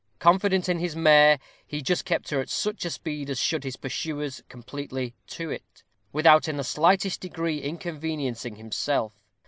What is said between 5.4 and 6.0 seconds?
it,